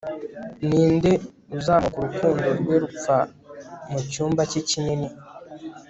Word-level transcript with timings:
ninde 0.67 1.11
uzamuka 1.57 1.97
urukundo 1.99 2.47
rwe 2.59 2.75
rupfa 2.83 3.17
mucyumba 3.91 4.41
cye 4.51 4.61
kinini 4.69 5.09